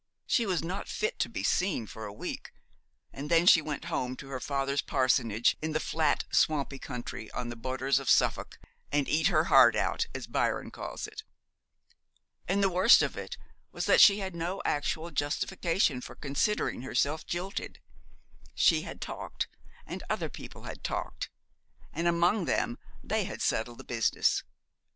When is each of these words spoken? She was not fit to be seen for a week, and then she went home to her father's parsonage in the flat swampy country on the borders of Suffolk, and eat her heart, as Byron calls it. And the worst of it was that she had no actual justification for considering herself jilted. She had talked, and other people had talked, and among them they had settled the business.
She 0.25 0.47
was 0.47 0.63
not 0.63 0.87
fit 0.89 1.19
to 1.19 1.29
be 1.29 1.43
seen 1.43 1.85
for 1.85 2.05
a 2.07 2.11
week, 2.11 2.51
and 3.13 3.29
then 3.29 3.45
she 3.45 3.61
went 3.61 3.85
home 3.85 4.15
to 4.15 4.29
her 4.29 4.39
father's 4.39 4.81
parsonage 4.81 5.55
in 5.61 5.73
the 5.73 5.79
flat 5.79 6.23
swampy 6.31 6.79
country 6.79 7.29
on 7.33 7.49
the 7.49 7.55
borders 7.55 7.99
of 7.99 8.09
Suffolk, 8.09 8.57
and 8.91 9.07
eat 9.07 9.27
her 9.27 9.43
heart, 9.43 9.75
as 10.15 10.25
Byron 10.25 10.71
calls 10.71 11.05
it. 11.05 11.21
And 12.47 12.63
the 12.63 12.69
worst 12.71 13.03
of 13.03 13.15
it 13.15 13.37
was 13.71 13.85
that 13.85 14.01
she 14.01 14.17
had 14.17 14.35
no 14.35 14.59
actual 14.65 15.11
justification 15.11 16.01
for 16.01 16.15
considering 16.15 16.81
herself 16.81 17.27
jilted. 17.27 17.79
She 18.55 18.81
had 18.81 19.01
talked, 19.01 19.47
and 19.85 20.01
other 20.09 20.29
people 20.29 20.63
had 20.63 20.83
talked, 20.83 21.29
and 21.93 22.07
among 22.07 22.45
them 22.45 22.79
they 23.03 23.25
had 23.25 23.39
settled 23.43 23.77
the 23.77 23.83
business. 23.83 24.41